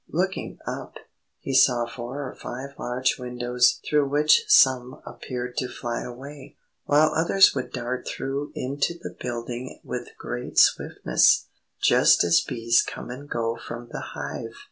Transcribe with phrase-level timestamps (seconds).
[0.09, 0.95] Looking up,
[1.37, 7.13] he saw four or five large windows through which some appeared to fly away, while
[7.13, 11.45] others would dart through into the building with great swiftness,
[11.83, 14.55] just as bees come and go from the hive.